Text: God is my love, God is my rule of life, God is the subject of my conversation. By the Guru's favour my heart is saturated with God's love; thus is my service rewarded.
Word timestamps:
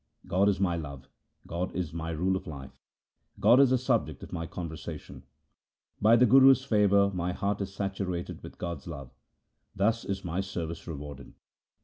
God 0.25 0.49
is 0.49 0.59
my 0.59 0.75
love, 0.75 1.07
God 1.45 1.75
is 1.75 1.93
my 1.93 2.09
rule 2.09 2.35
of 2.35 2.47
life, 2.47 2.71
God 3.39 3.59
is 3.59 3.69
the 3.69 3.77
subject 3.77 4.23
of 4.23 4.33
my 4.33 4.47
conversation. 4.47 5.21
By 6.01 6.15
the 6.15 6.25
Guru's 6.25 6.65
favour 6.65 7.11
my 7.13 7.33
heart 7.33 7.61
is 7.61 7.71
saturated 7.71 8.41
with 8.41 8.57
God's 8.57 8.87
love; 8.87 9.11
thus 9.75 10.03
is 10.03 10.25
my 10.25 10.41
service 10.41 10.87
rewarded. 10.87 11.33